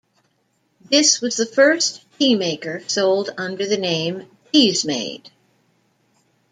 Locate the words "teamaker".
2.19-2.83